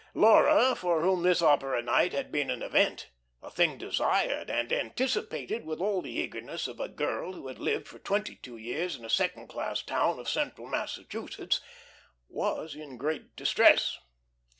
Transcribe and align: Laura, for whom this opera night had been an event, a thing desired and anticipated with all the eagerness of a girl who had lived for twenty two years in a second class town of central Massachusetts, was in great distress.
Laura, 0.15 0.73
for 0.75 1.03
whom 1.03 1.21
this 1.21 1.43
opera 1.43 1.79
night 1.79 2.11
had 2.11 2.31
been 2.31 2.49
an 2.49 2.63
event, 2.63 3.11
a 3.43 3.51
thing 3.51 3.77
desired 3.77 4.49
and 4.49 4.73
anticipated 4.73 5.63
with 5.63 5.79
all 5.79 6.01
the 6.01 6.09
eagerness 6.11 6.67
of 6.67 6.79
a 6.79 6.89
girl 6.89 7.33
who 7.33 7.45
had 7.47 7.59
lived 7.59 7.87
for 7.87 7.99
twenty 7.99 8.35
two 8.37 8.57
years 8.57 8.95
in 8.95 9.05
a 9.05 9.11
second 9.11 9.45
class 9.47 9.83
town 9.83 10.17
of 10.17 10.27
central 10.27 10.65
Massachusetts, 10.65 11.61
was 12.27 12.73
in 12.73 12.97
great 12.97 13.35
distress. 13.35 13.99